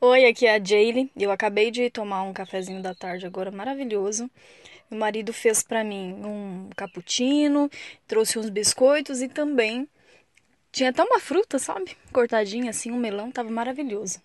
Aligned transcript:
Oi, 0.00 0.26
aqui 0.26 0.46
é 0.46 0.54
a 0.54 0.64
Jaylee. 0.64 1.10
Eu 1.16 1.32
acabei 1.32 1.72
de 1.72 1.90
tomar 1.90 2.22
um 2.22 2.32
cafezinho 2.32 2.80
da 2.80 2.94
tarde 2.94 3.26
agora 3.26 3.50
maravilhoso. 3.50 4.30
Meu 4.88 5.00
marido 5.00 5.32
fez 5.32 5.60
para 5.62 5.82
mim 5.82 6.14
um 6.24 6.70
cappuccino, 6.76 7.68
trouxe 8.06 8.38
uns 8.38 8.48
biscoitos 8.48 9.20
e 9.22 9.28
também 9.28 9.88
tinha 10.72 10.90
até 10.90 11.02
uma 11.02 11.18
fruta, 11.18 11.58
sabe? 11.58 11.96
Cortadinha 12.12 12.70
assim, 12.70 12.92
um 12.92 12.98
melão, 12.98 13.32
tava 13.32 13.50
maravilhoso. 13.50 14.22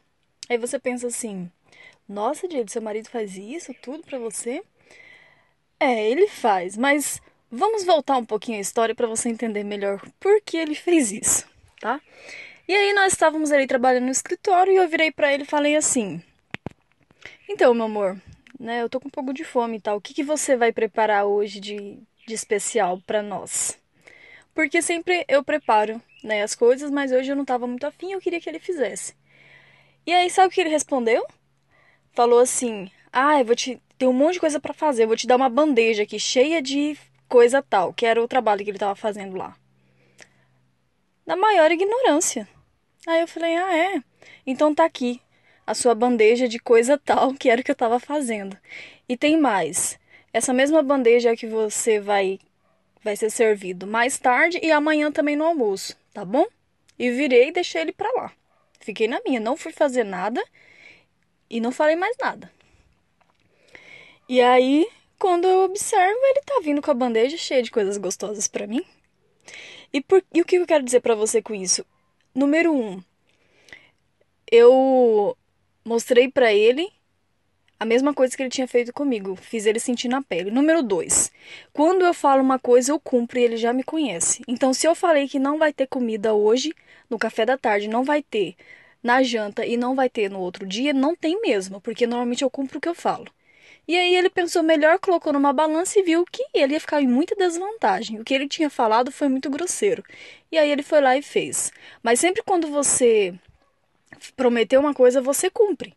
Aí 0.50 0.60
você 0.60 0.78
pensa 0.80 1.08
assim: 1.08 1.50
"Nossa, 2.08 2.48
Jaylee, 2.48 2.70
seu 2.70 2.82
marido 2.82 3.10
faz 3.10 3.36
isso 3.36 3.74
tudo 3.82 4.04
para 4.04 4.20
você?" 4.20 4.64
É, 5.80 6.10
ele 6.10 6.28
faz, 6.28 6.78
mas 6.78 7.22
vamos 7.52 7.84
voltar 7.84 8.18
um 8.18 8.26
pouquinho 8.26 8.58
a 8.58 8.62
história 8.62 8.96
para 8.96 9.08
você 9.08 9.30
entender 9.30 9.64
melhor 9.64 10.02
por 10.20 10.42
que 10.42 10.58
ele 10.58 10.76
fez 10.76 11.12
isso, 11.12 11.48
tá? 11.80 12.00
E 12.66 12.74
aí 12.74 12.94
nós 12.94 13.12
estávamos 13.12 13.52
ali 13.52 13.68
trabalhando 13.68 14.06
no 14.06 14.12
escritório 14.12 14.72
e 14.72 14.78
eu 14.78 14.88
virei 14.88 15.12
para 15.12 15.34
ele 15.34 15.44
e 15.44 15.46
falei 15.46 15.76
assim: 15.76 16.22
"Então, 17.50 17.74
meu 17.74 17.86
amor, 17.86 18.18
né, 18.58 18.82
eu 18.82 18.90
tô 18.90 19.02
com 19.02 19.10
um 19.10 19.12
pouco 19.12 19.34
de 19.34 19.44
fome 19.44 19.78
e 19.78 19.82
tal. 19.82 19.98
O 19.98 20.02
que 20.02 20.14
que 20.14 20.24
você 20.24 20.56
vai 20.56 20.72
preparar 20.72 21.26
hoje 21.26 21.60
de, 21.60 22.00
de 22.26 22.34
especial 22.34 23.02
para 23.06 23.22
nós?" 23.22 23.78
Porque 24.54 24.82
sempre 24.82 25.26
eu 25.28 25.44
preparo, 25.44 26.02
né, 26.24 26.42
as 26.42 26.56
coisas, 26.56 26.90
mas 26.90 27.12
hoje 27.12 27.32
eu 27.32 27.36
não 27.36 27.44
tava 27.44 27.68
muito 27.68 27.86
afim, 27.86 28.14
eu 28.14 28.22
queria 28.22 28.40
que 28.40 28.50
ele 28.50 28.60
fizesse. 28.60 29.14
E 30.06 30.14
aí 30.14 30.30
sabe 30.30 30.48
o 30.48 30.52
que 30.52 30.62
ele 30.62 30.70
respondeu? 30.70 31.26
Falou 32.14 32.40
assim: 32.40 32.90
"Ah, 33.12 33.40
eu 33.40 33.46
vou 33.46 33.56
te 33.56 33.82
tem 33.98 34.08
um 34.08 34.14
monte 34.14 34.36
de 34.36 34.40
coisa 34.40 34.60
para 34.60 34.74
fazer, 34.74 35.04
eu 35.04 35.08
vou 35.08 35.18
te 35.18 35.28
dar 35.28 35.36
uma 35.36 35.50
bandeja 35.50 36.04
aqui 36.04 36.18
cheia 36.18 36.62
de 36.62 36.98
coisa 37.28 37.62
tal", 37.62 37.94
que 37.94 38.06
era 38.06 38.24
o 38.24 38.28
trabalho 38.28 38.64
que 38.64 38.72
ele 38.72 38.80
tava 38.80 38.96
fazendo 38.96 39.36
lá. 39.36 39.54
Na 41.26 41.36
maior 41.36 41.70
ignorância. 41.70 42.48
Aí 43.08 43.22
eu 43.22 43.28
falei: 43.28 43.56
"Ah, 43.56 43.76
é? 43.76 44.04
Então 44.46 44.74
tá 44.74 44.86
aqui 44.86 45.22
a 45.66 45.74
sua 45.74 45.96
bandeja 45.96 46.48
de 46.48 46.60
coisa 46.60 46.98
tal, 46.98 47.34
que 47.34 47.50
era 47.50 47.62
o 47.62 47.64
que 47.64 47.72
eu 47.72 47.76
tava 47.76 48.00
fazendo. 48.00 48.58
E 49.08 49.16
tem 49.18 49.38
mais. 49.38 50.00
Essa 50.34 50.54
mesma 50.54 50.82
bandeja 50.82 51.32
é 51.32 51.36
que 51.36 51.48
você 51.48 52.00
vai 52.00 52.40
vai 53.04 53.16
ser 53.18 53.30
servido 53.30 53.86
mais 53.86 54.18
tarde 54.18 54.60
e 54.64 54.72
amanhã 54.72 55.12
também 55.12 55.36
no 55.36 55.46
almoço, 55.46 55.98
tá 56.14 56.24
bom?" 56.26 56.46
E 56.98 57.10
virei 57.12 57.50
e 57.50 57.52
deixei 57.52 57.82
ele 57.82 57.92
para 57.92 58.12
lá. 58.14 58.32
Fiquei 58.80 59.08
na 59.08 59.20
minha, 59.26 59.40
não 59.40 59.58
fui 59.58 59.72
fazer 59.72 60.04
nada 60.04 60.44
e 61.50 61.60
não 61.60 61.72
falei 61.72 61.96
mais 61.96 62.16
nada. 62.20 62.52
E 64.28 64.42
aí, 64.42 64.88
quando 65.20 65.46
eu 65.46 65.64
observo, 65.64 66.20
ele 66.24 66.42
tá 66.46 66.60
vindo 66.64 66.82
com 66.82 66.92
a 66.92 66.94
bandeja 66.94 67.38
cheia 67.38 67.64
de 67.64 67.72
coisas 67.72 67.98
gostosas 67.98 68.48
para 68.48 68.68
mim. 68.68 68.84
E, 69.92 70.02
por, 70.02 70.24
e 70.34 70.42
o 70.42 70.46
que 70.46 70.58
eu 70.58 70.66
quero 70.66 70.84
dizer 70.84 71.02
para 71.02 71.16
você 71.16 71.42
com 71.42 71.54
isso? 71.54 71.86
Número 72.36 72.74
um, 72.74 73.02
eu 74.52 75.38
mostrei 75.86 76.30
para 76.30 76.54
ele 76.54 76.92
a 77.80 77.86
mesma 77.86 78.14
coisa 78.14 78.36
que 78.36 78.42
ele 78.42 78.50
tinha 78.50 78.68
feito 78.68 78.94
comigo, 78.94 79.36
fiz 79.36 79.66
ele 79.66 79.80
sentir 79.80 80.08
na 80.08 80.22
pele. 80.22 80.50
Número 80.50 80.82
dois, 80.82 81.32
quando 81.74 82.06
eu 82.06 82.14
falo 82.14 82.42
uma 82.42 82.58
coisa, 82.58 82.92
eu 82.92 83.00
cumpro 83.00 83.38
e 83.38 83.44
ele 83.44 83.58
já 83.58 83.74
me 83.74 83.84
conhece. 83.84 84.42
Então, 84.48 84.74
se 84.74 84.88
eu 84.88 84.96
falei 84.96 85.28
que 85.28 85.38
não 85.38 85.60
vai 85.60 85.74
ter 85.74 85.88
comida 85.88 86.34
hoje, 86.34 86.74
no 87.10 87.20
café 87.20 87.46
da 87.46 87.58
tarde, 87.58 87.90
não 87.90 88.04
vai 88.04 88.24
ter 88.24 88.56
na 89.04 89.22
janta 89.22 89.66
e 89.66 89.76
não 89.76 89.96
vai 89.96 90.10
ter 90.10 90.30
no 90.30 90.40
outro 90.40 90.66
dia, 90.66 90.94
não 90.94 91.16
tem 91.16 91.42
mesmo, 91.42 91.82
porque 91.82 92.08
normalmente 92.08 92.44
eu 92.44 92.50
cumpro 92.50 92.78
o 92.78 92.82
que 92.82 92.88
eu 92.88 92.96
falo. 92.96 93.28
E 93.88 93.98
aí 93.98 94.16
ele 94.16 94.30
pensou 94.30 94.64
melhor, 94.64 94.98
colocou 95.00 95.34
numa 95.34 95.52
balança 95.52 96.00
e 96.00 96.04
viu 96.04 96.26
que 96.32 96.44
ele 96.54 96.74
ia 96.74 96.80
ficar 96.80 97.02
em 97.02 97.08
muita 97.08 97.36
desvantagem. 97.36 98.20
O 98.20 98.24
que 98.24 98.34
ele 98.34 98.48
tinha 98.48 98.70
falado 98.70 99.12
foi 99.12 99.28
muito 99.28 99.50
grosseiro. 99.50 100.04
E 100.52 100.58
aí 100.58 100.72
ele 100.72 100.84
foi 100.84 101.02
lá 101.02 101.18
e 101.18 101.22
fez. 101.22 101.72
Mas 102.02 102.20
sempre 102.20 102.42
quando 102.44 102.68
você 102.68 103.34
prometeu 104.38 104.80
uma 104.80 104.94
coisa, 104.94 105.22
você 105.22 105.50
cumpre. 105.50 105.94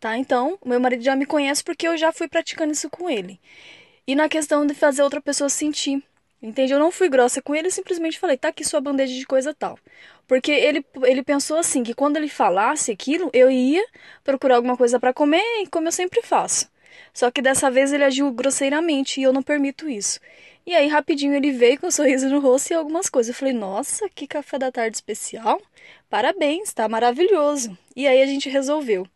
Tá? 0.00 0.16
Então, 0.16 0.58
meu 0.64 0.80
marido 0.80 1.04
já 1.04 1.14
me 1.14 1.26
conhece 1.26 1.62
porque 1.62 1.86
eu 1.86 1.96
já 1.96 2.10
fui 2.12 2.26
praticando 2.26 2.72
isso 2.72 2.90
com 2.90 3.08
ele. 3.08 3.38
E 4.06 4.14
na 4.14 4.28
questão 4.28 4.66
de 4.66 4.74
fazer 4.74 5.02
outra 5.02 5.20
pessoa 5.20 5.48
sentir. 5.48 6.02
Entende? 6.42 6.72
Eu 6.72 6.78
não 6.78 6.90
fui 6.90 7.08
grossa 7.08 7.42
com 7.42 7.54
ele, 7.54 7.70
simplesmente 7.70 8.18
falei, 8.18 8.36
tá 8.36 8.48
aqui 8.48 8.64
sua 8.64 8.80
bandeja 8.80 9.14
de 9.14 9.26
coisa 9.26 9.52
tal. 9.52 9.78
Porque 10.26 10.50
ele, 10.50 10.84
ele 11.04 11.22
pensou 11.22 11.58
assim, 11.58 11.82
que 11.82 11.92
quando 11.92 12.16
ele 12.16 12.28
falasse 12.28 12.90
aquilo, 12.90 13.30
eu 13.34 13.50
ia 13.50 13.84
procurar 14.24 14.56
alguma 14.56 14.76
coisa 14.76 14.98
para 14.98 15.12
comer, 15.12 15.42
como 15.70 15.88
eu 15.88 15.92
sempre 15.92 16.22
faço. 16.22 16.66
Só 17.12 17.30
que 17.30 17.42
dessa 17.42 17.70
vez 17.70 17.92
ele 17.92 18.04
agiu 18.04 18.30
grosseiramente 18.32 19.20
e 19.20 19.22
eu 19.22 19.32
não 19.32 19.42
permito 19.42 19.88
isso. 19.88 20.20
E 20.66 20.74
aí, 20.74 20.86
rapidinho, 20.88 21.34
ele 21.34 21.52
veio 21.52 21.80
com 21.80 21.86
um 21.86 21.90
sorriso 21.92 22.28
no 22.28 22.40
rosto 22.40 22.70
e 22.70 22.74
algumas 22.74 23.08
coisas. 23.08 23.34
Eu 23.34 23.38
falei, 23.38 23.54
nossa, 23.54 24.08
que 24.08 24.26
café 24.26 24.58
da 24.58 24.70
tarde 24.70 24.96
especial! 24.96 25.60
Parabéns, 26.08 26.72
tá 26.72 26.88
maravilhoso. 26.88 27.76
E 27.94 28.06
aí 28.06 28.22
a 28.22 28.26
gente 28.26 28.48
resolveu. 28.48 29.06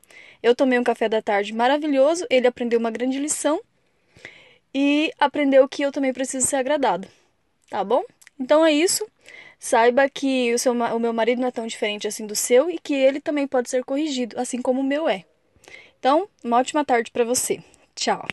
Eu 0.42 0.54
tomei 0.54 0.78
um 0.78 0.84
café 0.84 1.08
da 1.08 1.22
tarde 1.22 1.52
maravilhoso, 1.52 2.26
ele 2.28 2.46
aprendeu 2.46 2.78
uma 2.78 2.90
grande 2.90 3.18
lição 3.18 3.60
e 4.74 5.10
aprendeu 5.18 5.66
que 5.68 5.82
eu 5.82 5.90
também 5.90 6.12
preciso 6.12 6.46
ser 6.46 6.56
agradado. 6.56 7.08
Tá 7.70 7.82
bom? 7.82 8.04
Então 8.38 8.64
é 8.64 8.70
isso. 8.70 9.06
Saiba 9.58 10.08
que 10.08 10.52
o, 10.52 10.58
seu, 10.58 10.72
o 10.72 10.98
meu 10.98 11.12
marido 11.12 11.40
não 11.40 11.48
é 11.48 11.50
tão 11.50 11.66
diferente 11.66 12.06
assim 12.06 12.26
do 12.26 12.36
seu 12.36 12.68
e 12.68 12.78
que 12.78 12.94
ele 12.94 13.20
também 13.20 13.46
pode 13.46 13.70
ser 13.70 13.84
corrigido, 13.84 14.38
assim 14.38 14.60
como 14.60 14.80
o 14.80 14.84
meu 14.84 15.08
é. 15.08 15.24
Então, 15.98 16.28
uma 16.44 16.58
ótima 16.58 16.84
tarde 16.84 17.10
para 17.10 17.24
você. 17.24 17.62
Tchau. 17.94 18.26